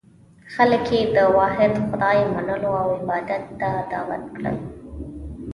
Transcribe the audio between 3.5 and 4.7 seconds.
ته دعوت کړل.